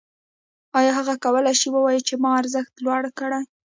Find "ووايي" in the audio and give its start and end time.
1.71-2.01